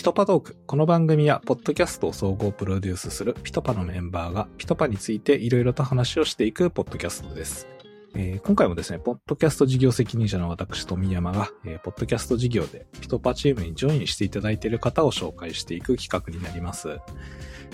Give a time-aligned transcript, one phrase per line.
[0.00, 0.56] ピトパトーク。
[0.66, 7.68] この番組は、ポッドキャストを総合プロデュースするピトパのメンバーが、ピトパについていろいろと話をしていくポッドキャストです。
[8.14, 16.98] えー、今回もですね、ポッドキャスト事業責任者の私、富山が、えー、ポッドキャスト事業でピトパチームにジョインしていただいている方を紹介していく企画になります。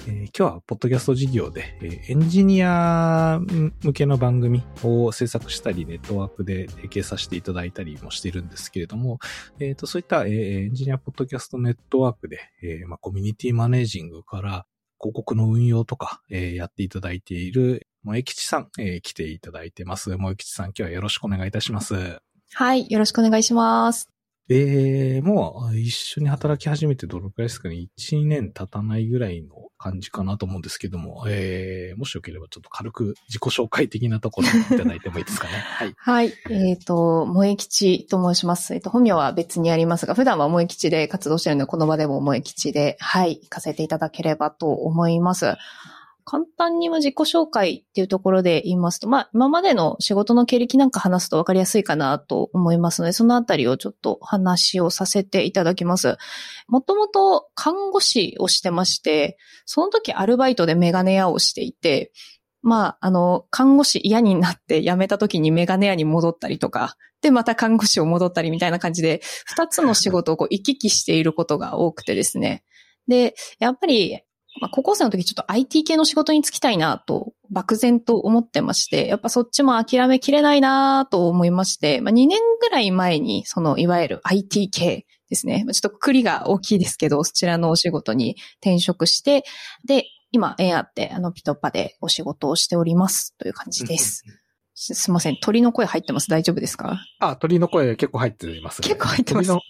[0.07, 3.41] えー、今日は、ポッドキャスト事業で、えー、エンジニア
[3.83, 9.19] 向けの番組を制作したり、ネットワークで提携させていただいたりもしているんですけれども、
[9.59, 14.67] え、ー、と、そういった、えー、エンジニアポッドキャストネットワークで、えー、まあ、コミュニティマネージングから、
[14.99, 20.13] 広告の運用とか、えー、やっていただいている、萌吉さん、えー、来ていただいてます。
[20.13, 22.21] 萌吉さん、今日はよろしくお願いいたします。
[22.53, 24.09] はい、よろしくお願いします。
[24.49, 35.55] えー、もう一緒に働き始めてどのくらいですかね ?1 年経たないぐらいの感じかなと思うんですけども、えー、もしよければちょっと軽く自己紹介的なところいただいてもいいですかね。
[35.67, 35.95] はい。
[35.99, 36.33] はい。
[36.49, 38.73] えっ、ー、と、萌え吉と申します。
[38.73, 45.57] えっ、ー、と、本名は別にありますが、普段は萌え吉で活動しているので、この場でも萌え吉で、はい、行かせていただければと思います。
[46.29, 56.17] 簡単に自己紹介っていうところで言いますと、まあ、今までの仕事の経歴なんか話すと分かりやすいかなと思いますので、そのあたりをちょっと話をさせていただきます。
[56.67, 62.11] もともと看護師をしてまして、その時アルバイトでメガネ屋をしていて、
[62.61, 72.65] まあ、あの、看護師嫌になって辞めた時にメガネ屋に戻ったりとか、で、また看護師を戻ったりみたいな感じで、二つの仕事をこう行き来していることが多くてですね。
[73.07, 74.21] で、やっぱり
[74.61, 85.65] まあ、高校生の時ちょっと IT 系の仕事に就きたいなと、漠然と思ってまして、やっぱそっちも諦めきれないなと思いまして、まあ、2年ぐらい前に、その、いわゆる IT 系ですね。
[85.73, 89.45] ちょっと栗が大きいですけど、そちらのお仕事に転職して、
[89.87, 94.25] で、今、縁あって、あの、ピトパでお仕事をしております、という感じです。
[94.79, 95.39] すいません。
[95.41, 96.29] 鳥の声入ってます？
[96.29, 97.01] 大丈夫ですか？
[97.19, 98.89] あ、鳥の声結構入ってますね。
[98.89, 99.47] 結構入ってます。
[99.49, 99.61] 鳥の、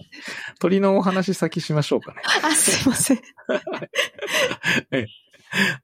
[0.59, 2.23] 鳥のお話先しましょうかね。
[2.43, 3.21] あ、すいません。
[4.91, 5.07] え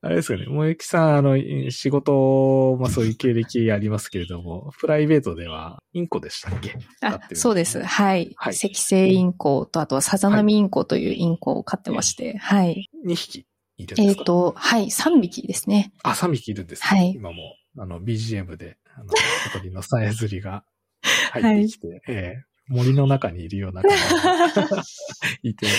[0.00, 0.47] あれですかね。
[0.47, 1.37] もえきさん、あの、
[1.71, 6.77] 仕事、まあそういう経歴ありますけれども、プライベートではインコでしたっけ？
[7.00, 7.81] あ、そうです。
[7.81, 8.33] はい。
[8.37, 12.91] はい、赤星インコと、あとはサザナミインコというインコを飼ってまして、はい。
[13.06, 13.47] 2匹
[13.77, 14.03] いるんですか？
[14.03, 15.93] えっ、と、はい、3匹ですね。
[16.03, 16.87] あ、3匹いるんですね。
[16.89, 17.12] はい。
[17.12, 19.06] 今も、あの、BGM であの、
[19.53, 20.64] 小鳥のさえずりが
[21.32, 24.82] 入ってきて、はい、えー、森の中にいるような感じが
[25.42, 25.75] いて、あの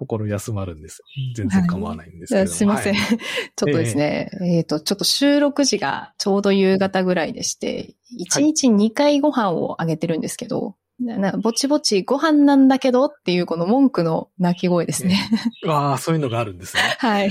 [0.00, 1.02] 心休まるんです。
[1.34, 2.94] 全然構わないんですけど、はい、すいません。
[2.94, 3.18] はい、
[3.54, 15.18] ちょっとですね、えっ、ー、と、ちょっと収録時がちょうど夕方ぐらいでして、1日2回ご飯をあげてるんですけど、なぼちぼちご飯なんだけどっていうこの文句の鳴き声ですね。
[15.66, 16.82] ああ、そういうのがあるんですね。
[16.98, 17.30] はい。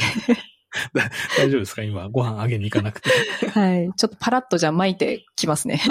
[1.37, 1.83] 大丈夫ですか？
[1.83, 3.09] 今、ご飯あげに行かなくて。
[3.49, 3.91] はい。
[3.95, 5.81] ちょっとパラッとじゃ巻いてきますね。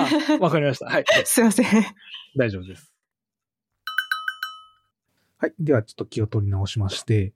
[0.40, 0.86] わかりました。
[0.86, 1.04] はい。
[1.24, 1.66] すいません。
[2.36, 2.92] 大丈夫です。
[5.38, 5.54] はい。
[5.58, 7.32] では、ちょっと気を取り直しまして、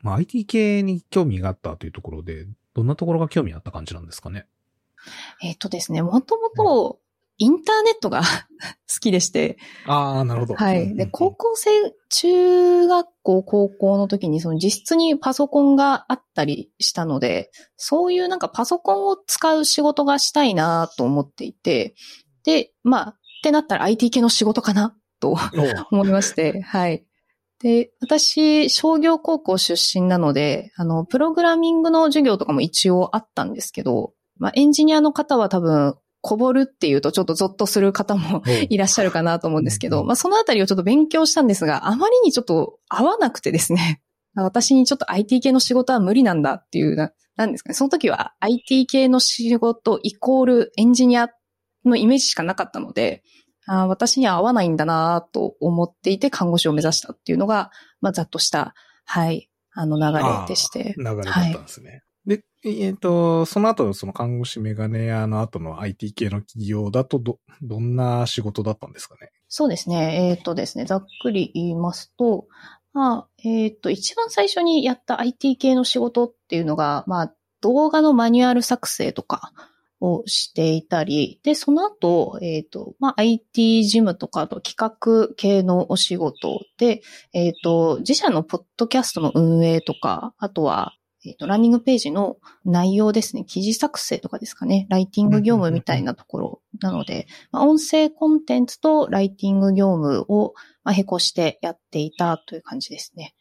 [0.00, 4.46] まあ、IT 系に興味があったというところで、どんなところが興味あった感じなんですかね？
[5.42, 6.98] えっ、とですね、もともと、
[7.38, 8.22] インターネットが
[8.92, 9.58] 好きでして。
[9.86, 10.54] ああ、なるほど。
[10.54, 10.94] はい。
[10.94, 11.70] で、高校生、
[12.10, 21.94] 中学校、高校の時にその実質にパソコンがあったりしたので、そういうなんかパソコンを使う仕事がしたいなと思っていて、
[22.44, 25.36] で、まあ、ってなったら IT 系の仕事かなと
[25.90, 27.04] 思いまして、はい。
[27.62, 44.00] で、私、商業高校出身なので、あの、プログラミングの授業とかも一応あったんですけど、まあ、エンジニアの方は多分、こぼるっていうとちょっとゾッとする方もいらっしゃるかなと思うんですけど、まあそのあたりをちょっと勉強したんですが、あまりにちょっと合わなくてですね、
[44.34, 47.74] 私にちょっと IT 系の仕事は無理なんだっていうな、なんですかね。
[47.74, 51.28] その時は IT 系の仕事イコールエンジニア
[51.84, 53.24] のイメージしかなかったので、
[53.66, 60.94] あ私には合わないんだなと思っていて看護師を目指したっていうのが、まあざっとした、はい、あの流れでして。
[60.96, 61.90] 流れだったんですね。
[61.90, 62.11] はいで、
[62.64, 69.32] えっ、ー、と、その後、その看護師メガネ屋の後の IT 系の企業だと、ど、どんな仕事だったんですかね？
[69.48, 70.28] そうですね。
[70.30, 72.46] えっ、ー、とですね、ざっくり言いますと、
[72.92, 79.52] まあ、えっ、ー、と、一番最初にやった IT 系の仕事っていうのが、まあ、動画のマニュアル作成とか
[80.00, 90.94] をしていたり、で、その後、えっ、と、まあ、IT 事務とか、あと企画系のお仕事で、えっ、と、自社のポッドキャストの運営とか、あとは、
[91.24, 100.54] えっ、ー、と、ランニングページの内容ですね、記事作成とかですかね、ライティング業務みたいなところなので、まあ、音声コンテンツとライティング業務を、
[100.84, 103.34] まあ、並行してやっていたという感じですね。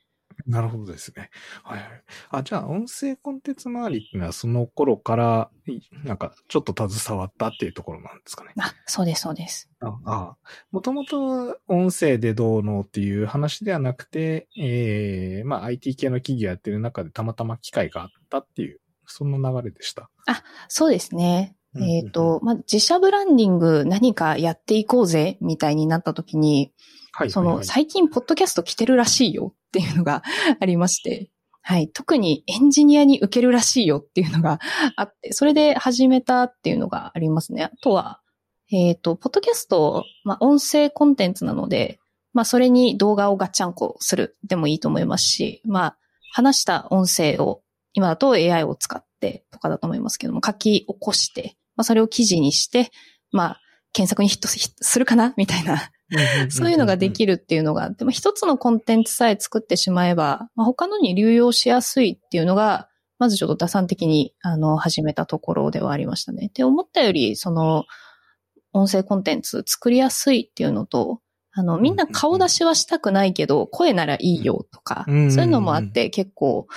[0.47, 1.29] なるほどですね。
[1.63, 2.03] はいはい。
[2.31, 8.53] あ、じゃあ、音声コンテンツ周りっていうのはその頃から、いなんか、ちょっと携わったっていうところなんですかね。
[8.57, 9.69] あ、そうです、そうです。
[9.81, 10.37] ああ。
[10.71, 20.09] もともと音声でどうのっていう話ではなくて、ええまあ IT 系の企業やってる中でたまたま機会があったっていう、そんな流れでした。
[20.69, 21.55] そうですね。
[21.75, 26.73] えっ、と、まあ、自社ブランディング何かやっていこうぜ、みたいになった時に、
[27.13, 27.31] はい。
[27.31, 30.21] その、はいはい最近、ポッドキャスト来てるらしいよっていうのが
[30.59, 31.29] ありまして、
[31.61, 31.89] はい。
[31.89, 34.59] 特にエンジニアに受けるらしいよっていうのが
[34.95, 37.63] あって、それで始めたっていうのがありますね。
[37.65, 38.21] あとは、
[38.71, 41.99] えっ、と、ポッドキャスト、まあ、音声コンテンツなので、
[42.33, 45.97] まあ、それに動画をガッチャンコするでもいいと思いますし、まあ、
[46.33, 47.61] 話した音声を、
[47.93, 52.91] 今だと AI を使ってとかだと思いますけども、書き起こして、まあ、それを記事にして、
[53.31, 53.61] まあ、
[53.93, 55.33] 検索にヒットするかな？
[55.35, 55.91] みたいな
[56.49, 66.51] そういうのができるっていうのが、でも一つのコンテンツさえ作ってしまえば、まあ、他のに流用しやすいっていうのが、まずちょっと打算的に、あの、始めたところではありましたね。
[66.53, 67.85] で、思ったより、その、
[68.73, 71.21] 音声コンテンツ作りやすいっていうのと、
[71.53, 76.67] あの、みんな顔出しはしたくないけど、声ならいいよとか、うんそういうのもあって、結構、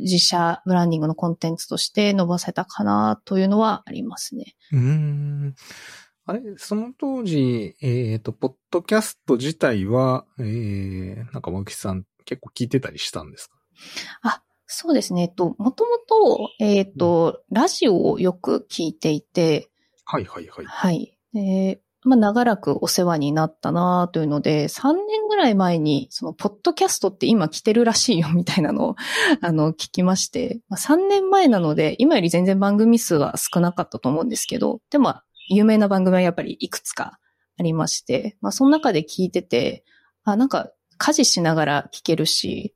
[0.00, 4.54] 自社ブランディングのコンテンツとして伸ばせたかなというのはありますね。
[4.72, 5.54] うーん。
[6.24, 13.56] あれ、その当時、えっ、と、ポッドキャスト自体は、えー、なんか、マキさん結構聞いてたりしたんですか？
[14.22, 15.22] あ、そうですね。
[15.22, 19.68] えっと、もともと、えっ、と、ラジオをよく聞いていて、
[20.04, 20.66] はいはいはい。
[20.66, 21.18] はい。
[21.32, 28.96] で、まあ、長らくお世話になったなというので、3年ぐらい前に、その、ポッドキャストって今来てるらしいよみたいなのを、
[29.40, 35.14] あの、聞きまして、まあ、3年前なので、今より全然番組数は少なかったと思うんですけど、でも、
[35.54, 37.18] 有名な番組はやっぱりいくつか
[37.58, 39.84] ありまして、まあ、その中で聞いてて、
[40.24, 42.74] あ、なんか、家事しながら聞けるし、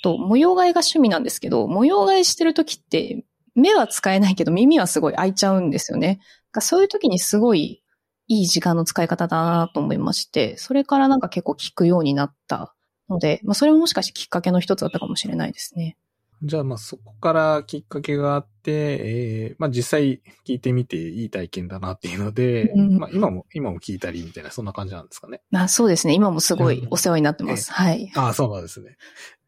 [0.00, 3.24] あと、模様替えが趣味なんですけど、模様替えしてる時って、
[3.54, 6.20] 目は使えないけど耳はすごい開いちゃうんですよね。
[6.52, 7.82] がそういう時にすごい
[8.28, 12.74] いい時間の使い方だなと思いまして、それからなんか結構聞くようになった
[13.08, 15.96] ので、まあそれももしかしてきっかけの一つだったかもしれないですね。
[16.42, 25.40] じゃあ、まあ、そこからきっかけがあって、えー、まあ、実際聞いてみていい体験だなっていうので、うんまあ、今も、今も聞いたりみたいな、そんな感じなんですかね。
[25.54, 26.14] あそうですね。
[26.14, 27.72] 今もすごいお世話になってます。
[27.72, 28.12] はい。
[28.14, 28.96] ああ、そうなんですね。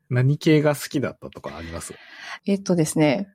[0.09, 1.95] 何系が好きだったとかあります？
[2.47, 3.29] えっとですね、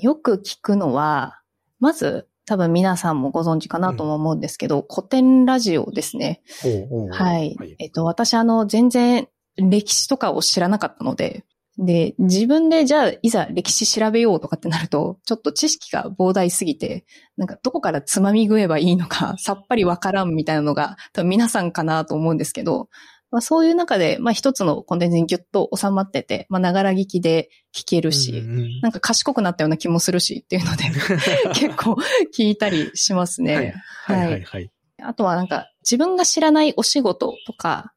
[0.00, 1.40] よく聞くのは、
[1.78, 6.42] まず多分皆さんもご存知かなとも思うんですけど、古典ラジオですね。
[6.64, 7.56] おうおうはい。
[7.78, 11.44] えっと、私あの、全然歴史とかを知らなかったので、
[11.82, 17.06] で、自分でじゃあ、いざ歴史調べようとかってなると、ちょっと知識が膨大すぎて、
[17.38, 22.90] なんかどこからつまみ食えばいいのか、 さっぱりわからんみたいなのが、多分皆さんかなと思うんですけど、
[23.30, 30.84] まあそういう中で、まあ一つのコンテンツにギュッと収まってて、まあながら聞きで聞けるし、うんうんなんか賢くなったような気もするしっていうので、
[31.54, 31.96] 結構
[32.36, 33.54] 聞いたりしますね。
[33.54, 33.62] は
[34.16, 34.70] いはいはいはい。
[35.02, 37.92] あとはなんか自分が知らないお仕事とか、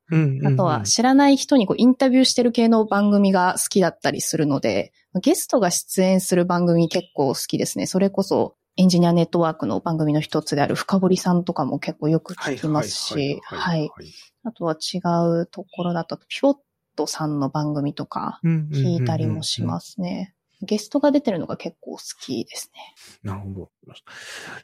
[0.46, 7.86] あとは知らない人にこうインタビューしてる系の番組が好きだったりするので、ゲストが出演する番組結構好きですね。
[7.86, 13.92] それこそエンジニアネットワークの番組の一つである深堀さんとかも結構よく聞きますし、はい。
[14.44, 14.98] あとは違
[15.42, 16.58] うところだと、ピョッ
[16.96, 20.34] トさんの番組とか聞いたりもしますね。
[20.62, 22.96] ゲストが出てるのが結構好きですね。
[23.22, 23.70] なるほど。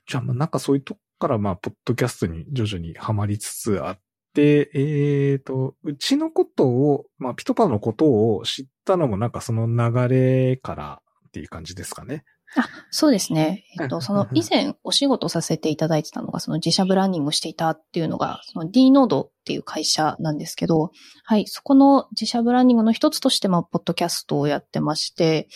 [0.07, 3.99] じゃあ、まあなんかそういうとこから、まあ、ポッドキャストに徐々にはまりつつあっ
[4.33, 12.23] て、えっ、と、うちのことを、まあ、ピトパのことを知ったのもなんかその流れからっていう感じですかね。
[12.55, 13.63] あ、そうですね。
[13.79, 20.91] えっと、うんその以前お仕事させていただいてたのが、その自社ブランディングしていたっていうのが、その D ノードっていう会社なんですけど、
[21.23, 25.47] はい、そこの自社ブランディングの一つとして、まあ、ポッドキャストをやってまして、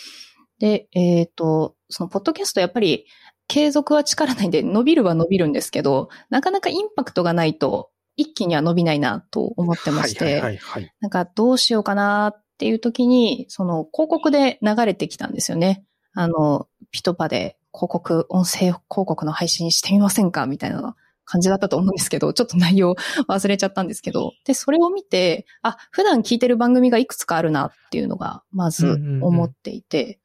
[0.60, 3.06] で、えっ、と、そのポッドキャストやっぱり
[3.54, 10.40] 継続は力ないんで伸びるは伸びるんですけど、なかなかインパクトがないと一気には伸びないなと思ってまして。
[11.00, 15.84] なんかどうしようかなっていう時に、その広告で流れてきたんですよね。
[16.14, 22.96] あの、ピトパで広告、音声広告の配信してみませんかみたいな感じだったと思うんですけど、ちょっと内容
[23.28, 30.18] 忘れちゃったんですけど、で、それを見て、あ、普段聞いてる番組がいくつかあるなっていうのが、まず思っていて、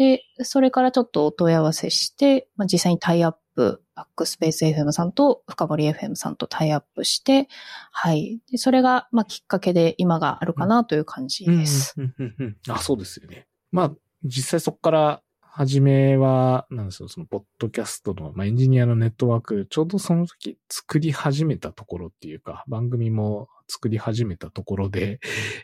[0.00, 7.48] で、それからちょっとお問い合わせして、まあ、実際にタイアップ、バックスペース FM さんと深堀 FM さんとタイアップして、
[7.92, 8.40] はい。
[8.50, 11.94] でそれが、まあ、きっかけで今があるかなという感じです。
[12.70, 13.46] あ、そうですよね。
[13.72, 13.92] まあ、
[14.24, 25.18] 実際そこから、初めは、なんですよ、その、ポッドキャストの、まあ、エンジニアのネットワーク、ちょうどその時作り始めたところっていうか、番組も作り始めたところで、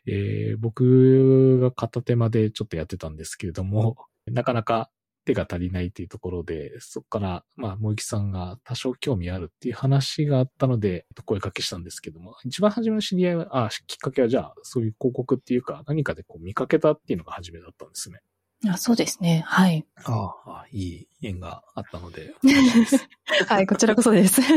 [0.07, 4.91] えー、僕が片手間でちょっとやってたんですけれども、なかなか
[5.27, 18.21] 手が足りないっていうところで、そこから、まあ、萌木さんが多少興味あるっていう話があったので、声かけしたんですけども、一番初めの知り合いは、あ、きっかけはじゃあ、そういう広告っていうか、何かでこう見かけたっていうのが初めだったんですね。
[18.69, 19.43] あそうですね。
[19.47, 19.85] はい。
[20.05, 22.35] ああ、いい縁があったので。
[23.49, 24.41] はい、こちらこそです。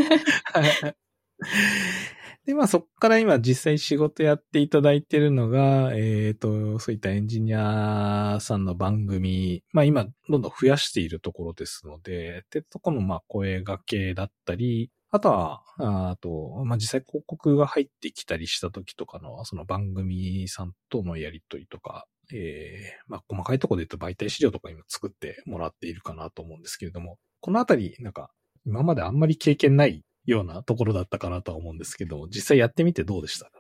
[2.46, 15.64] で、まあそこから今実際仕事やっていただいてるのが、えっ、ー、と、そういったエンジニアさんの番組、まあ今どんどん増やしているところですので、ってとこのまあ声掛けだったり、あとは、
[16.12, 28.30] あと、まあ、実際広告が入ってきたりした時とかの、その番組さんとのやりとりとか、ええー、まあ、細かいところで言うと媒体資料とか今作ってもらっているかなと思うんですけれども、このあたり、なんか、
[28.66, 33.52] 今まであんまり経験ないようなところだったかなとは思うんですけど、実際やってみてどうでしたか？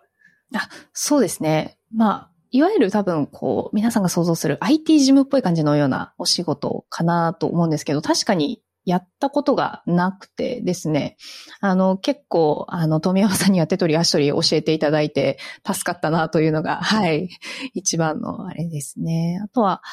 [0.55, 1.77] あ、そうですね。
[1.93, 11.17] まあ、いわゆる多分、こう、皆さんが想像する IT 事務っぽい感じのようなお仕事かなと思うんですけど、確かにやったことがなくてですね、
[11.61, 17.29] あの、結構、あの、富山さんには手取り足取り教えていただいて、助かったなというのが、はい、
[17.75, 19.39] 一番のあれですね。
[19.43, 19.83] あとは、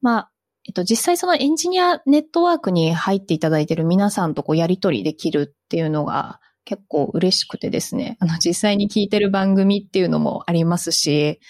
[0.00, 0.30] まあ、
[0.68, 11.40] えっと、実際そのエンジニアネットワークに入っていただいている皆さんとこうやりとりできるっていうのが結構嬉しくてですね、あの、実際に聞いてる番組っていうのもありますし、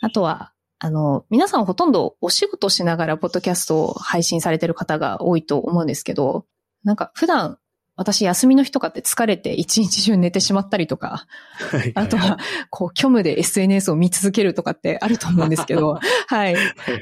[0.00, 6.46] あとは、あの、皆さんほとんどお仕事しながらポッドキャストを配信されてる方が多いと思うんですけど、
[6.82, 7.58] なんか普段
[7.96, 11.26] 私休みの日とかって疲れて一日中寝てしまったりとか、
[11.70, 12.38] はい、あとは、
[12.68, 15.98] こう、虚無で SNS を見続けるとかってあると思うんですけど、
[16.28, 16.56] はい。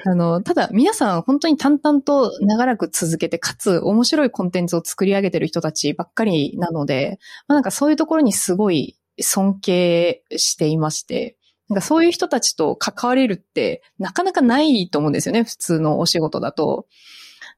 [0.07, 11.37] あの、ただ皆さん本当に淡々と長らく続けて、かつ面白いコンテンツを作り上げてる人たちばっかりなので、まあ、なんかそういうところにすごい尊敬していまして、
[11.69, 16.87] なんかそういう人たちと関われるってなかなかないと思うんですよね、普通のお仕事だと。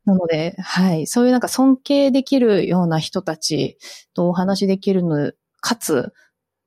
[0.06, 3.76] なので、はい、そういうなんか尊敬できるような人たち
[4.14, 6.12] とお話できるの、かつ、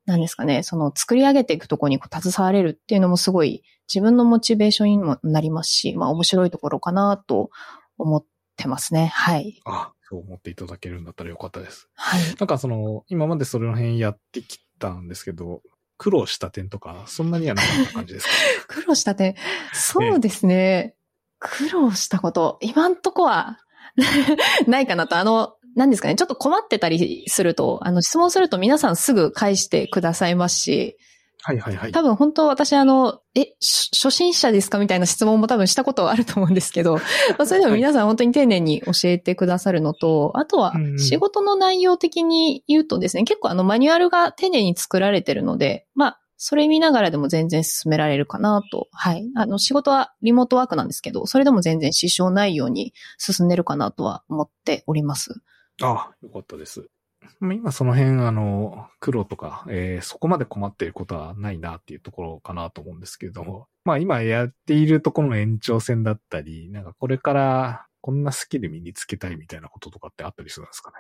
[0.05, 7.49] なんですかね、その作り上げていくところに携われるっていうのもすごい自分のモチベーションにもなりますし、まあ面白いところかなと
[7.97, 8.25] 思っ
[8.57, 9.07] てますね。
[9.13, 9.61] はい。
[9.65, 11.87] あ、そう思っていただけるんだったらよかったです。
[11.93, 12.21] はい。
[12.39, 15.61] なんかその、今までそれの辺やってきたんですけど、
[15.97, 18.31] 苦労した点とか、そんなにはなかった感じですか？
[18.81, 19.35] 苦労した点？
[19.73, 20.95] そうですね。
[21.39, 23.59] 苦労したこと、今んとこは
[24.67, 30.97] ないかなと、あの、何ですかね、ちょっと困ってたりすると、あの、質問すると皆さんすぐ返してくださいますし、
[31.41, 31.91] はいはいはい。
[31.93, 36.95] 多分本当私あの、え、初心者ですかみたいな質問も多分したことはあると思うんですけど、
[37.37, 48.87] まあ、それでも皆さん本当に丁寧に教えてくださるのと、あとは仕事の内容的に言うとですね、結構あのマニュアルが丁寧に作られてるので、まあ、それ見ながらでも全然進められるかなと。
[48.93, 49.29] はい。
[49.35, 55.41] あの、仕事はリモートワークなんですけど、それでも全然支障ないように進んでるかなとは思っております。
[55.81, 56.89] ああ、よかったです。
[57.41, 70.95] 今その辺、あの、苦労とか、えー、そこまで困っていることはないなっていうところかなと思うんですけれども、まあ今やっているところの延長線だったり、なんかこれからこんなスキル身につけたいみたいなこととかってあったりするんですかね？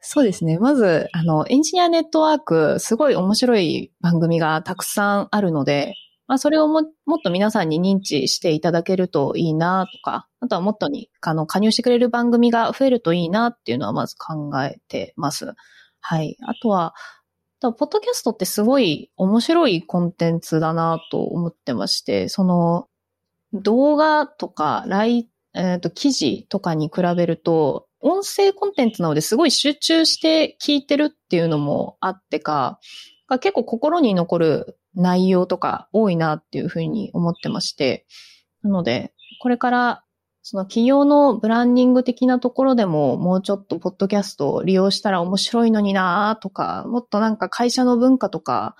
[0.00, 0.58] そうですね。
[0.58, 5.94] まず、あの、エンジニアネットワーク、すごい面白い番組がたくさんあるので、
[6.28, 15.54] まあ、それをももっと皆さんに認知していただけるといいなとか、あとはもっとに、あの、加入してくれる番組が増えるといいなっていうのはまず考えてます。
[16.00, 16.36] はい。
[16.42, 16.94] あとは、
[17.60, 22.88] ポッドキャストってすごい面白いコンテンツだなと思ってまして、その、
[23.52, 32.78] 動画とか、ライ、えっ、ー、と、記事とかに比べると、音声コンテンツなのですごい集中して聞いてるっていうのもあってか、
[33.40, 38.06] 結構心に残る内容とか多いなっていうふうに思ってまして、
[38.62, 40.04] なので、これから
[40.42, 48.74] その企業のブランディング的なところでももうちょっとポッドキャストを利用したら面白いのになとか、もっとなんか会社の文化とか、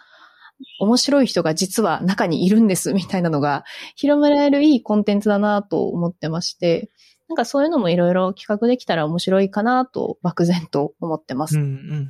[0.80, 6.90] 面白い人が実は中にいるんですみたいなのが広められるいいコンテンツだなと思ってまして、
[7.28, 11.58] なんかそういうのもいろいろ企画できたら面白いかなと漠然と思ってます。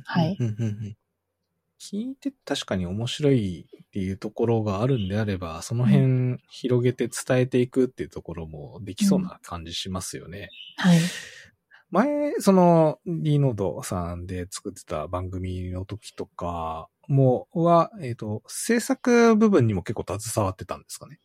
[0.05, 0.37] はい。
[1.79, 10.49] 聞いて確かに面白いっていうところがあるんであれば、その辺広げて伝えていくっていうところもできそうな感じしますよね。
[10.83, 10.99] うん、はい。
[11.91, 21.19] 前、その、リノードさんで作ってた番組の時とかも、は、えっ、ー、と、制作部分にも結構携わってたんですかね。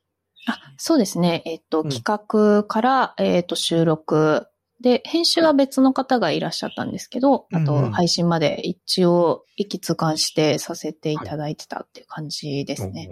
[0.46, 1.42] あ、そうですね。
[1.46, 4.46] えっと、企画から、えっと、収録、
[4.80, 13.08] で、編集は別の方がいらっしゃったんですけど、あと配信まで一応一気通貫してさせていただいてたっていう感じですね。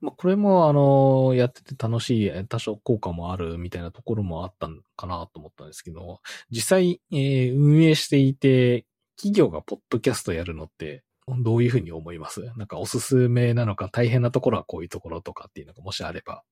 [0.00, 6.20] まあ、これも、あの、やってて楽しい、え多少効果もあるみたいなところもあったんかなと思ったんですけど、
[6.50, 8.84] 実際、えー運営していて、
[9.16, 12.40] 企業がポッドキャストやるのって、どういうふうに思います？
[12.56, 16.42] なんかおすすめなのか大変なところはこういうところとかっていうのがもしあれば。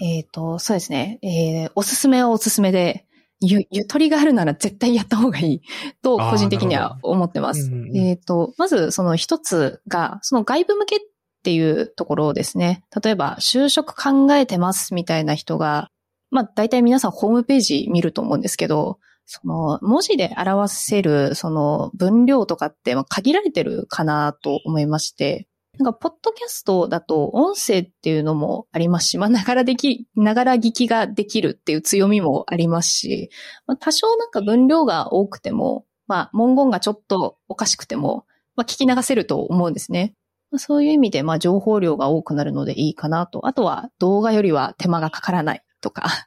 [0.00, 1.18] えっ、と、そうですね。
[1.22, 3.06] えーおすすめはおすすめで、
[3.40, 5.62] ゆ、ゆとりがあるなら絶対やった方がいい
[6.02, 7.66] と、個人的には思ってます。
[7.66, 11.00] うんうんうんえっ、と、まずその一つが、その外部向けっ
[11.42, 12.84] ていうところですね。
[13.02, 15.88] 例えば、就職考えてますみたいな人が、
[16.30, 18.98] まあ、大体皆さんホームページ見ると思うんですけど、
[19.30, 25.46] その、文字で表せる、その、分量とかって、限られてるかなと思いまして、
[25.78, 33.28] なんか、ポッドキャストだと、音声っていうのもありますし、まあ、ながらでき、ながら聞きができるっていう強みもありますし、
[33.66, 38.24] まあ、多少なんか分量が多くても、まあ、文言がちょっとおかしくても、
[38.56, 40.14] まあ、聞き流せると思うんですね。
[40.50, 43.46] まあそういう意味で、まあ、情報量が多くなるのでいいかなと。
[43.46, 46.26] あとは、動画よりは手間がかからないとか、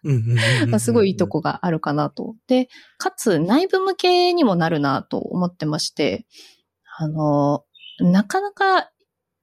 [0.67, 2.35] まあすごいいいとこがあるかなと。
[2.47, 6.25] で、かつ内部向けにもなるなと思ってまして、
[6.97, 7.63] あの、
[7.99, 8.89] なかなか、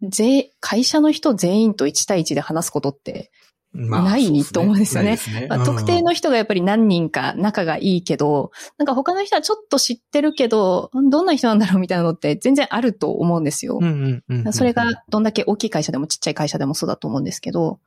[0.02, 3.30] ぜ会社の人全員と1対1で話すことって、
[3.72, 5.18] まあないと思うんですよね。
[5.64, 13.78] 特定の人がやっぱり何人か仲がいいけど、なんか他の人はちょっと知ってるけど、どんな人なんだろうみたいなのって全然あると思うんですよ。
[14.52, 17.78] それがどんだけ大きい会社でもちっちゃい会社でもそうだと思うんですけど、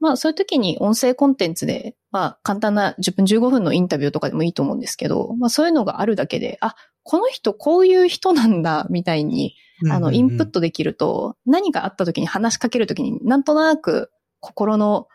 [0.00, 9.54] まあそういう時に音声コンテンツで、まあ簡単な10分15分のインタビューとかでもいいと思うんですけど、まあそういうのがあるだけで、あ、この人こういう人なんだ、みたいに、
[9.90, 15.06] あの、インプットできると、何かあった時に話しかける時になんとなく心の、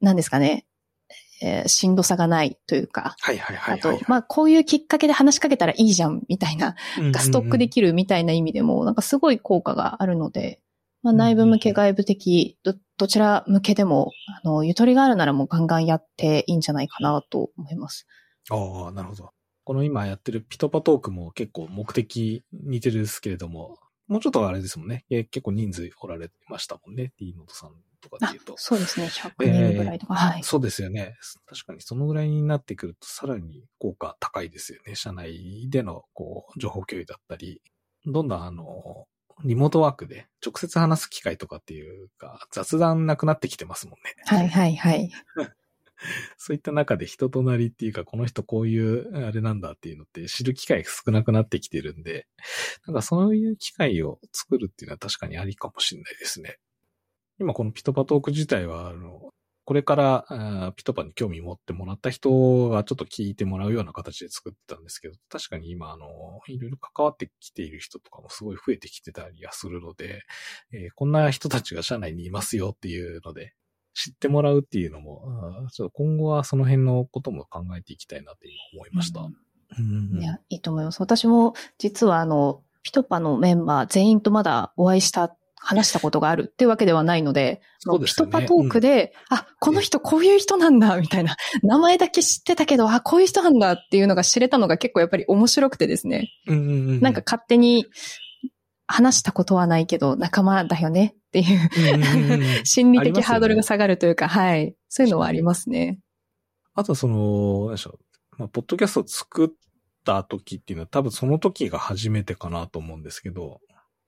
[0.00, 0.66] 何ですかね、
[1.42, 3.98] えーしんどさがないというか、はいはいはいあはい。
[3.98, 10.60] と、まあこういうきっかけで話しかけたらいいじゃん、みたいなあがストックできるみたいな意味でも、なんかすごい効果があるので、
[11.02, 14.12] まあ、うん内部向け、外部的、ど、どちら向けでも、
[14.42, 18.06] あの、ゆとりがあるならもうガンガンやっていいんじゃないかなと思います。
[18.50, 19.30] ああ、なるほど。
[19.64, 25.04] この今やってるピトパトークも結構目的似てるですけれども、もうちょっとあれですもんね。
[25.10, 27.12] え結構人数おられましたもんね。
[27.18, 28.54] D ノートさんとかあで言うと。
[28.56, 29.06] そうですね。
[29.06, 30.14] 100人ぐらいとか。
[30.14, 30.42] はい。
[30.44, 31.16] そうですよね。
[31.46, 34.94] 確かにそのぐらいになってくるとさらに効果高いですよね。
[34.94, 37.60] 社内でのこう情報共有だったり、
[38.04, 39.08] どんどんあの、
[39.44, 44.14] リモートワークで直接話す機会とかっていうか、雑談なくなってきてますもんね。
[44.24, 45.10] はいはいはい。
[46.36, 52.26] そういった中で人となりっていうか、この人こういうあれなんだっていうのって知る機会が少なくなってきてるんで、
[52.86, 56.58] なんかそういう機会を作るっていうのは確かにありかもしれないですね。
[57.38, 59.30] 今このピトパトーク自体は、あの、
[59.66, 66.06] これからピトパに興味持ってもらった人がちょっと聞いてもらうような形で作ってたんですけど、確かに今、あの、
[66.46, 70.22] いろいろ関わってきている人とかもすごい増えてきてたりはするので、
[70.72, 73.54] えーこんな人たちが社内にいますよっていうので、
[73.92, 79.20] 知ってもらうっていうのも、ちょっと今後はその辺のことも考えていきたいなって今思いました。
[79.20, 79.34] うん
[79.78, 81.00] うんいや、いいと思います。
[81.00, 88.32] 私も実はあの、ピトパのメンバー全員とまだお会いした、話したことがあるっていうわけではないので、そうですよね。
[88.32, 96.30] ピトパトークで、あ、この人こういう人なんだ、みたいな、名前だけ知ってたけど、あ、こういう人なんだっていうのが知れたのが結構やっぱり面白くてですね。
[96.46, 97.86] うんうんうんなんか、勝手に
[98.86, 101.70] 話したことはないけど仲間だよねっていう。
[101.94, 102.64] うんうんうんうん。
[102.64, 104.74] 心理的ハードルが下がるというか、はい。
[104.88, 105.98] そういうのはありますね。
[106.74, 109.48] あとその、でしょう、まあ、ポッドキャストを作っ
[110.04, 113.60] た時っていうのは多分その時が初めてかなと思うんですけど、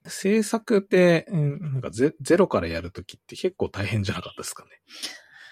[0.06, 4.70] 制作って、うんなんかゼゼロからやる時って結構大変じゃなかったですかね？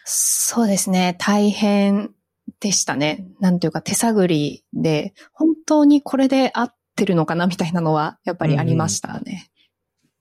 [0.05, 1.17] そうですね。
[1.19, 2.13] 大変
[2.61, 3.27] でしたね。
[3.41, 9.51] なんていうか手探りで、本当にこれで合ってるのかなみたいなのはやっぱりありましたね。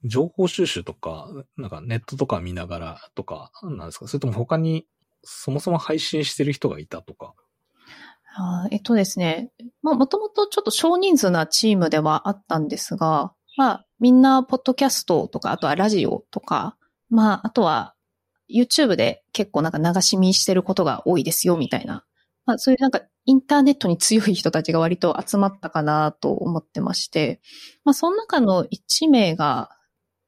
[0.03, 4.07] 情報収集とか、なんかネットとか見ながらとか、なんですか？
[4.07, 4.85] それとも他に
[5.23, 7.33] そもそも配信してる人がいたとか？
[8.37, 9.51] あーえっとですね。
[9.81, 16.77] まあ、もともとちょっと少人数なチームではあったんですが、まあ、みんな、ポッドキャストとか、あとはラジオとか、
[17.09, 17.95] まあ、あとは、
[18.53, 22.05] YouTube で結構なんか流し見してることが多いですよ、みたいな。
[22.45, 27.41] まあ、そういうなんか、インターネットに強い人たちが割と集まったかなと思ってまして、
[27.83, 29.71] まあ、その中の1名が、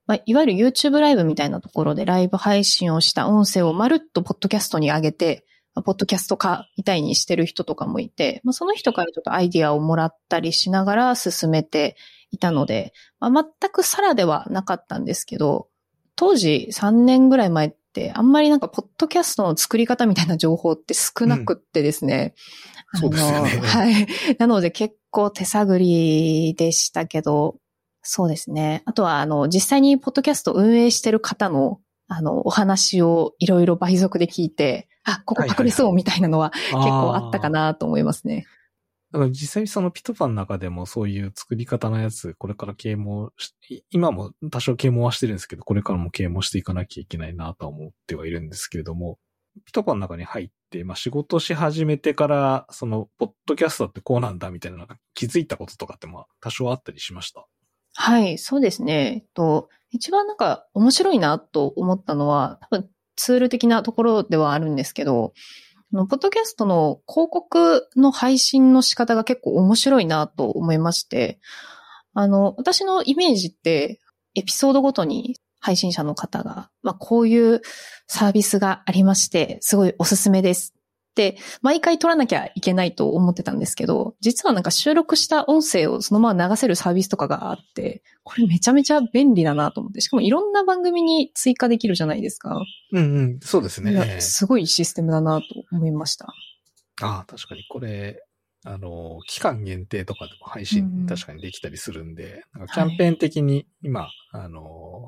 [0.08, 11.98] まあ、いわゆる YouTube ライブみたいなところでライブ配信をした音声をまるっとポッドキャストに上げて、まあポッドキャスト化みたいにしてる人とかもいて、まあ、その人からちょっとアイディアをもらったりしながら進めて
[12.32, 15.68] いたので、まあ、全くさらではなかったんですけど、
[16.16, 22.36] 当時3年ぐらい前っって、あんまりなんか、ポッドキャストの作り方みたいな情報って少なくってですね。
[22.36, 22.68] うん
[23.00, 24.08] そうですよね はい。
[24.40, 27.58] なので結構手探りでしたけど、
[28.02, 28.82] そうですね。
[28.86, 37.50] あとは、あの、実際にポッドキャスト運営してる方の、あの、お話をいろいろ倍速で聞いて、あ、ここパクれそうみたいなのは結結構あったか。
[37.50, 38.46] なと思いますね。
[39.12, 49.17] だから実際にそのピトパの中でもそういう作り方のやつ、これから啓蒙し、今も多少啓蒙はしてるんですけど、これからも啓蒙していかなきゃいけないなと思ってはいるんですけれども、
[49.65, 57.46] ピトパの中に入って、まあ仕事し始めてから、その、ポッドキャストってこうなんだみたいなのが気づいたこととかってまあ多少あったりしました？
[57.96, 59.13] はい、そうですね。
[59.15, 65.34] えっと、一番なんか面白いなと思ったのは、多分ツール的なところではあるんですけど、
[65.91, 71.39] ポッドキャストの広告の配信の仕方が結構面白いなと思いまして、
[72.13, 74.00] あの、私のイメージって、
[74.36, 77.62] エピソードごとに配信者の方が、まあ、こういう
[78.08, 80.73] サービスがありまして、すごいおすすめです、
[81.62, 92.62] 毎回撮らなきゃいけないと思ってたんですけど、実はなんか収録した音声をそのまま流せるサービスとかがあって、これめちゃめちゃ便利だなと思って、しかもいろんな番組に追加できるじゃないですか。
[92.92, 94.22] うんうん、そうですね。
[94.22, 96.28] すごいシステムだなと思いました。
[97.02, 98.24] ああ、確かにこれ、
[98.66, 105.08] あの、期間限定とかでも配うんう信ん確かにできたりするんで、なんかキャンペーン的に今、あの、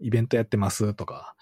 [0.00, 1.34] イベントやってますとか、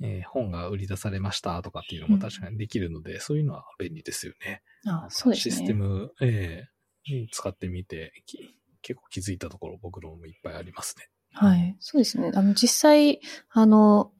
[0.00, 4.62] えー本が売り出されましたとかっていうのも確かにできるので、そういうのは便利ですよね。
[4.86, 5.54] あそうですね。
[5.56, 6.64] システム、え
[7.08, 8.38] え使ってみて、き
[8.82, 11.08] 結構気づいたところ僕のもいっぱいありますね。
[11.32, 11.76] はい。
[11.80, 12.32] そうですね。
[12.34, 14.12] あの、実際、あの、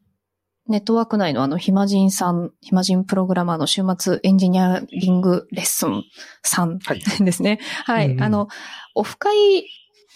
[0.68, 6.02] ネットワーク内のあの、暇人さん、暇人プログラマーの週末エンジニアリングレッスン
[6.42, 7.00] さんはい。
[7.24, 7.60] ですね。
[7.84, 8.06] はい。
[8.06, 8.48] うんうんあの、
[8.94, 9.62] オフ会っ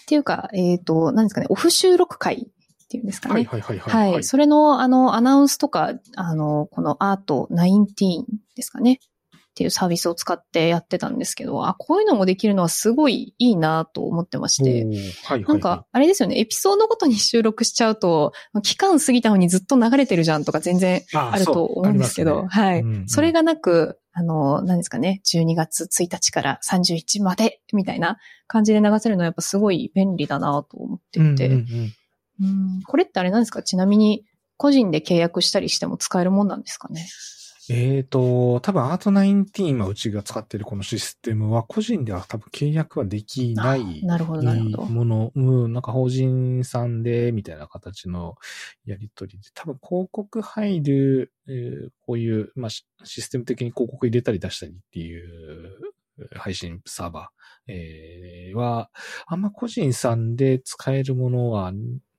[0.07, 2.51] ていうか、えっ、と、何ですかね、オフ収録会
[2.91, 3.35] っていうんですかね。
[3.35, 4.11] はいはいはいはい。
[4.13, 4.23] はい。
[4.25, 8.25] それの、あの、アナウンスとか、あの、このアート19
[8.55, 8.99] ですかね。
[9.51, 14.69] っていうサービスを使ってやってたんですけど、あ、こういうのもできるのはすごいいいなと思ってまして。
[14.69, 15.43] はいはいはい。
[15.43, 18.31] なんか、あれですよね、エピソードごとに収録しちゃうと、
[18.63, 31.93] 期間過ぎたのにずっと流れてるじゃんとか全然ああると思うんですけど、はい、うんうんそれがなく、あの、何ですかね、12月1日から31まで、みたいな感じで流せるのはやっぱすごい便利だなと思っていて、うんうんうん
[32.41, 32.81] うん。
[32.85, 33.63] これってあれなんですか？
[33.63, 34.25] ちなみに、
[34.57, 37.07] 個人で契約したりしても使えるもんなんですかね？
[37.69, 44.85] えーと、多分アート19今うちが使ってるこのシステムは個人では多分契約はできないあなるほど、なるほど。
[44.85, 48.35] もの、うん、なんか法人さんでみたいな形の
[48.83, 55.77] やりとりで、多分広告入る、えーこういう、まあ、シシステム的に広告入れたり出したりっていう
[56.35, 58.89] 配信サーバー、えーは、
[59.27, 61.71] あんま個人さんで使えるものは、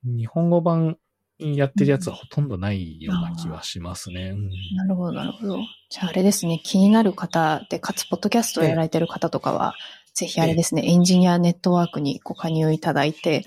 [0.04, 0.98] 日本語版
[1.38, 4.30] やってるやつはほとんどないような気はしますね。
[4.30, 5.58] うんなるほど、なるほど。
[5.90, 9.74] じゃああれですね、気になる方で、かつ、ポッドキャストをやられてる方とかは、
[10.14, 13.44] ぜひあれですね、エンジニアネットワークにご加入いただいて。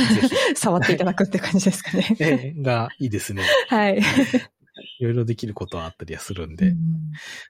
[0.56, 2.16] 触っていただくって感じですかね。
[2.18, 3.44] ええがいいですね。
[3.68, 4.00] はい。
[5.00, 6.68] いろいろできることはあったりはするんで。
[6.68, 6.78] うん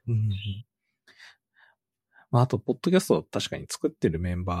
[0.07, 0.29] うん
[2.31, 4.59] まあ、あと、ポッドキャストを確かに作ってるメンバー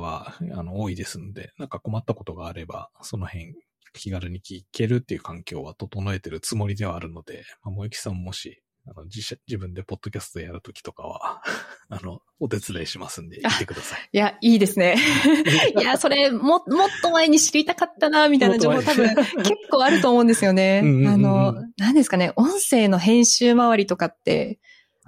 [0.00, 3.54] は、あの、多いですので、なんか困ったことがあれば、その辺、
[3.92, 11.42] 気軽に聞けるっていう環境は整えてるつもりではあるので、まあ、萌木さんもし、あの自社、自分でポッドキャストやるときとかは、
[11.88, 14.08] あの、お手伝いしますんで、来てください。
[14.12, 14.96] いや、いいですね。
[15.78, 20.80] いや、それ、も、もっと前に知りたかったな、みたいな情報多分結構あると思うんですよね。
[20.82, 24.58] うんうんうんあの、何ですかね、音声の編集周りとかって、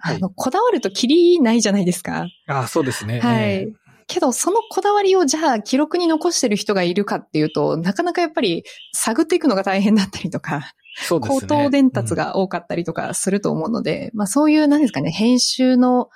[0.06, 2.28] あの、こだわるとキリないじゃないですか。
[2.46, 3.20] あそうですね。
[3.20, 3.72] はえい。
[4.06, 11.40] けど、そのこだわりをじゃあ記録に残してる人がいるかっていうと、なかなかやっぱり探っていくのが大変だったりとか、そうですね。
[11.40, 16.10] 口頭伝達が多かったりとかすると思うので、まあそういう、何ですかね、編集の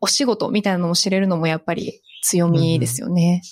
[0.00, 3.42] お仕事みたいなのを知れるのもやっぱり強みですよね。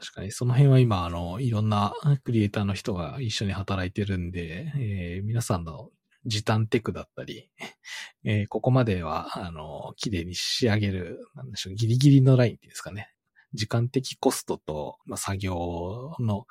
[0.00, 5.90] 確かに、その辺は今、あの、いろんなクリエイターの人が一緒に働いてるんで、えー皆さんの
[6.26, 7.50] 時短テクだったり、
[8.24, 13.12] えーここまでは、あの、綺麗に仕上げる、なんでしょう、ギリギリのラインっていうんですかね。
[13.54, 16.46] 時間的コストと、まあ、作業の、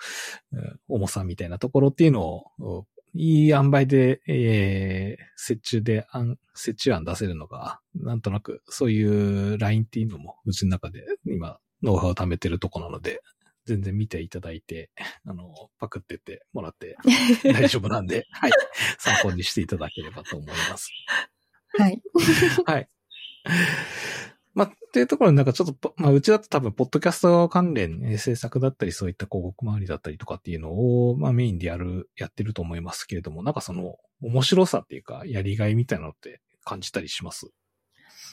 [0.51, 13.21] うん重さみたいなところっていうのを、うんいい塩梅で、えー、折衷で案、折衷案出せるのが、なんとなく、そういうラインっていうのも、うちの中で今、ノウハウを貯めてるとこなので、
[13.67, 14.89] 全然見ていただいて、
[15.25, 16.97] あの、パクってってもらって
[17.53, 18.51] 大丈夫なんで、 はい。
[18.97, 20.89] 参考にしていただければと思います。
[21.77, 22.01] はい。
[22.65, 22.89] はい。
[24.53, 30.71] まあ、っていうところでなんかちょっと、まあ、うちだと多分、ポッドキャスト関連、制作だったり、そういった広告周りだったりとかっていうの
[31.09, 37.51] を、まあ、メインでやる、やってると思いますけれども、なんかその、面白さっていうか、やりがいみたいなのって感じたりします？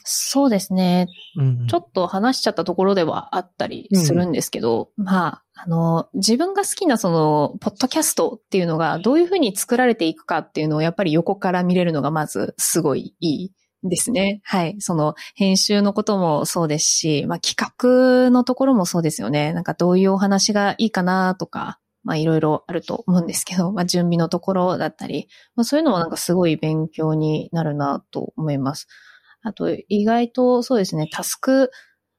[0.07, 1.07] そうですね。
[1.35, 13.51] うんちょっと話しちゃったところではあったりするんですけど、まあ、あの、自分が好きなその、ポッドキャストっていうのがどういうふうに作られていくかっていうのをやっぱり横から見れるのがまずすごいいい
[13.83, 14.41] ですね。
[14.43, 14.75] はい。
[14.79, 19.53] その、編集のこともそうですし、まあ企画のところもそうですよね。
[19.53, 28.87] なんかどういうお話がいいかなとか、まあいろいろあると思うんですけど、まあ準備のところだったり、まあそういうのもなんかすごい勉強になるなと思います。
[29.45, 31.71] あと、意外とそうですね、タスク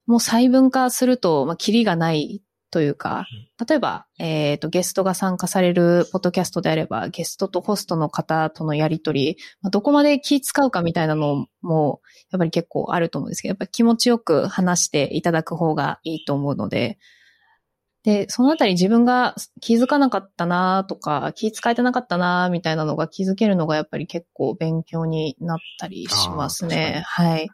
[0.07, 3.27] も細分化すると、まあ、キリがないというか、
[3.69, 16.99] 例えば、えっ、と、ゲストが参加されるポッドキャストであれば、ゲストとホストの方とのやりとり、まあ、どこまで気使うかみたいなのも、やっぱり結構あると思うんですけど、やっぱり気持ちよく話していただく方がいいと思うので、
[18.07, 27.03] で、そのあたり自分が気づかなかったなとか、気遣えてなかったなみたいなのが気づけるのがやっぱり結構勉強になったりしますね。
[27.05, 27.51] はい。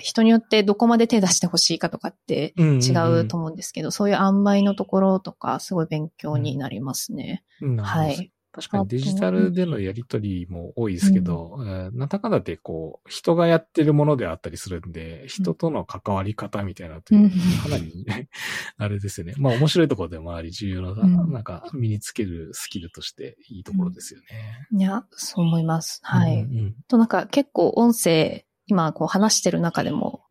[0.00, 7.44] 人によってどこまで手出してほしいかとかって違うと思うんですけど、そういう塩梅のところとかすごい勉強になりますね。
[7.60, 8.32] うんはい。
[8.52, 18.28] 確かにデジタルでのやりとりも多いですけど、えーなんだかんだってこう、人がやってるものであったりするんで、人との関わり方みたいなのってうんかなりね、
[18.78, 19.34] あれですよね。
[19.36, 24.26] まあ面白いところでもあり、重要な、うんなんか身につけるスキルとしていいところですよね。
[24.72, 26.00] いや、そう思います。
[26.02, 26.42] はい。
[26.42, 30.22] うんうんとなんか結構音声、今こう話してる中でも、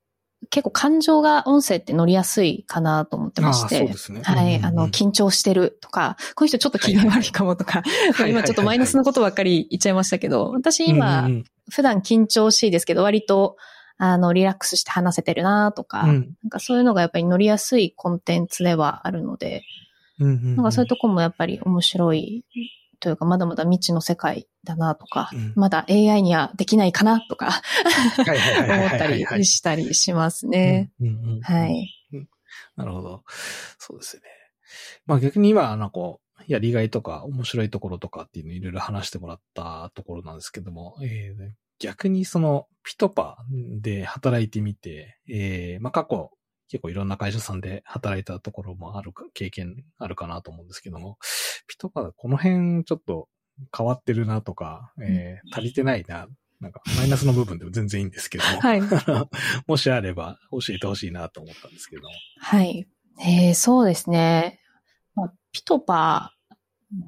[0.49, 3.79] 結構感情が音声って乗りやすいかなと思ってまして。
[3.79, 4.21] そうですね。
[4.23, 7.83] はい、うんうんあの、緊張してるとか、この人ちょっと機嫌悪いかもとか、
[8.13, 11.43] はい今ちょっとマイナスのことばっかり言っちゃいましたけど、私今、うんうん。
[11.69, 13.57] 普段緊張しいですけど、割と、
[13.97, 16.35] あの、リラックスして話せてるなとか、うん。
[16.43, 19.63] なんかそういうのがやっぱり乗りやすいコンテンツではあるので、
[20.19, 20.55] うんうん。
[20.55, 22.45] なんかそういうとこもやっぱり面白い
[22.99, 27.61] というか、まだまだ未知の世界だなとか、うんまだ AI にはできないかなとか、
[28.17, 30.91] 思ったりしたりしますね。
[31.41, 31.93] はい。
[32.75, 33.23] なるほど。
[33.77, 34.23] そうですね。
[35.05, 46.31] まあ逆に今、なんかこう、やりがいとか面白いところとかっていうのをいろいろ話してもらったところなんですけども、えー逆にそのピトパで働いてみて、えーまあ過去
[46.69, 51.17] 結構いろんな会社さんで働いたところもあるか、経験あるかなと思うんですけども、
[51.67, 53.29] ピトパこの辺ちょっと
[53.75, 56.27] 変わってるなとか、えー足りてないな、
[56.59, 58.81] なんかマイナスの部分でも全然いいんですけども、はい。
[59.67, 62.09] もしあれば教えてほしいなと思ったんですけども。
[62.39, 62.87] はい。
[63.19, 64.59] えーそうですね。
[65.15, 66.33] まあ、ピトパ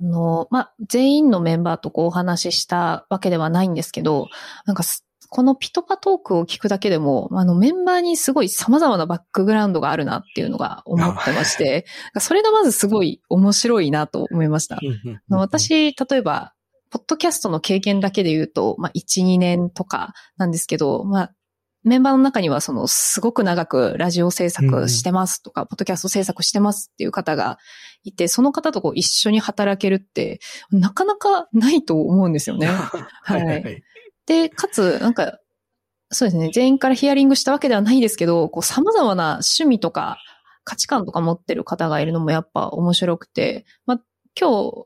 [0.02, 4.28] の、まあ、全員のメンバーとこうお話ししたわけではないんですけど、
[4.66, 11.86] なんかす、このピトパトークを聞くだけでも、あの、メンバーにすごい様々なバックグラウンドがあるなっていうのが思ってまして、
[12.20, 14.80] それがまずすごい面白いなと思いました。
[15.30, 16.54] 私、例えば、
[16.90, 21.34] ポッドキャストの経験だけで言うと、まあ、1、2年とかなんですけど、まあ、
[21.84, 27.58] メンバーの中には、その、すごく長くラジオ制作してますとか、ポッドキャスト制作してますっていう方が
[28.04, 30.40] いて、その方とこう一緒に働けるって、
[30.72, 32.68] なかなかないと思うんですよね。
[33.24, 33.84] はいはいはい。
[34.30, 35.40] で、かつ、なんか、
[36.12, 40.20] そうですね、全員からヒアリングしたわけではないですけど、こう、様々な趣味とか
[40.64, 44.02] 価値観とか持ってる方がいるのもやっぱ面白くて、まあ、
[44.40, 44.86] 今日、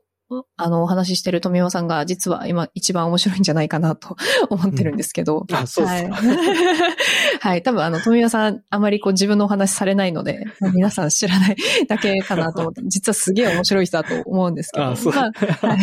[0.56, 4.16] あの、お話ししてる富山さんが実は今一番面白いんじゃないかなと
[4.50, 5.46] 思ってるんですけど。
[5.52, 6.14] あ、そうですか。
[6.14, 6.36] はい。
[7.40, 7.62] はい。
[7.62, 10.44] 多分あの、富山さんあまりこう自分のお話されないので、
[10.74, 11.56] 皆さん知らない
[11.88, 14.86] だけかなと思って、実はすげえ面白い人だと思うんですけど。
[14.86, 15.32] あそうまあ
[15.66, 15.78] はい。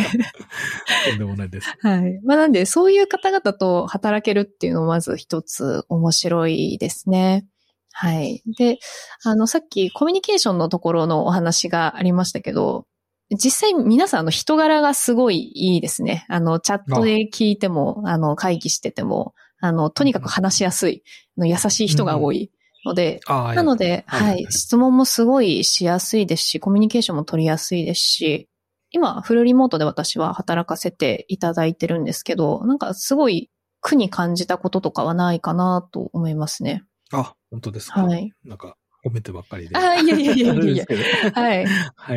[1.10, 1.68] とんでもないです。
[1.80, 2.20] はい。
[2.24, 7.46] まあなんで、そういう方々と働けるっていうのもまず一つ面白いですね。
[7.94, 8.42] はい。
[8.58, 8.80] で、
[9.24, 12.86] あの、さっきコミュニケーションのところのお話がありましたけど、
[13.32, 16.26] 実際皆さんあの人柄がすごいいいですね。
[16.28, 21.04] あの、チャットで聞いても、あの、会議してても、あの、とにかく話しやすい、
[21.38, 22.52] あの優しい人が多い
[22.84, 28.50] ので、ああなので、はいはい、質問もすごいしやすいですし、コミュニケーションも取りやすいですし、
[28.89, 36.84] 今、フルリモートで私は働かせていただいてるんですけど、なんかすごい苦に感じたこととかはないかなと思いますね。
[37.13, 38.04] あ、本当ですか？
[38.04, 38.34] はい。
[38.44, 39.76] なんか、褒めてばっかりで。
[39.78, 40.86] あいやいやいやいやいや
[41.34, 41.66] はい。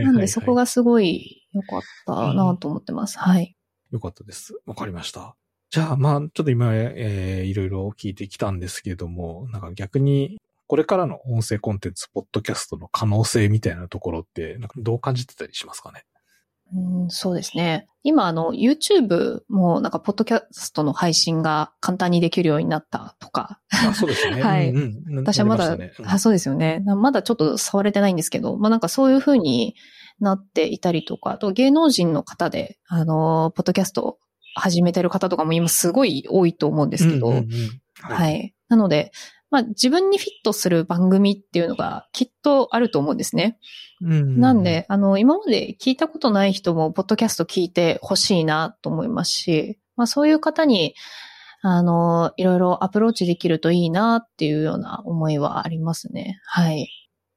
[0.05, 3.19] なんでそこがすごい良かったなと思ってます。
[3.19, 3.57] はい。
[3.91, 4.59] よかったです。
[4.67, 5.37] わかりました。
[5.71, 16.05] じゃあ、まあ、ちょっと今、えーいろいろ聞いてきたんですけども、なんか逆に、これからの音声コンテンツ、ポッドキャストの可能性みたいなところって、なんかどう感じてたりしますかね？
[16.75, 17.87] うん、そうですね。
[18.03, 23.61] 今、あの、YouTube もなんか、ポッドキャストの配信が簡単にできるようになったとか。
[23.71, 24.43] あそうですね。
[24.45, 26.81] はいうんうん、私はまだ、ねうんあそうですよね。
[26.81, 29.75] なまだちょっと触れてないんですけど、まあなんかそういう風に
[30.21, 34.19] なっていたりとか、あと芸能人の方で、あの、ポッドキャスト
[34.55, 38.37] 始めてる方とかも今すごい多いと思うんですけど、うんうんうんははい。
[38.37, 38.55] い。
[38.69, 39.13] なので、
[39.55, 43.57] まあ自分にフィットする番組っていうのがきっとあると思うんですね。
[44.03, 50.97] うんなんで、あの、今まで聞いたことない人も、ポッドキャスト聞いてほしいなと思いますし、まあそういう方に、
[51.63, 56.41] あの、いろいろアプローチできるといいなっていうような思いはありますね。
[56.47, 56.89] はい。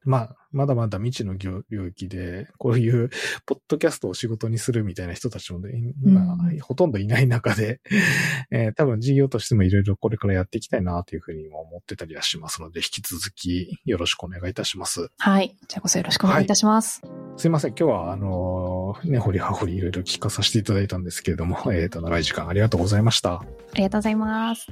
[0.07, 3.09] まあ、まだまだ未知の領領域で、こういう、
[3.45, 7.81] ポッドキャストを仕事にするみたいな人たちもね、今、うんほとんどいない中で、
[8.49, 15.09] えー多分事業としてもいろいろこれからやっていきたいなというふうにも思ってたりはしますので、引き続きよろしくお願いいたします。
[15.17, 15.49] はい。
[15.49, 17.01] こちらこそよろしくお願いいたします。
[17.35, 23.33] すいません、今日は、あのーね、ほりはほりいろいろ聞かさせていただいたんですけれども、えっ、と、長い時間ありがとうございました。
[23.33, 24.67] ありがとうございます。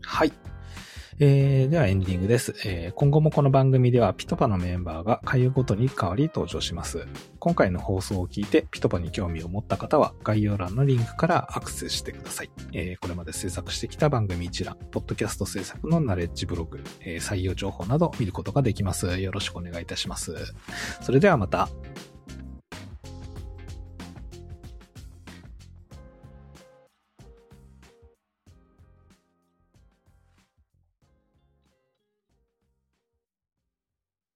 [0.00, 0.53] はい。
[1.20, 7.06] えー、ではエンディングです、えー今後もこの番組ではピトパのメンバーが回ごとに変わり登場します。
[7.38, 12.50] 今回の放送を聞いてピトパに興味を持った方は概要欄のリンクからアクセスしてください。
[12.72, 19.18] えーこれまで制作してきた番組一覧、ポッドキャスト制作のナレッジブログ、え採用情報など見ることができます。
[19.20, 20.34] よろしくお願いいたします。
[21.02, 21.68] それではまた。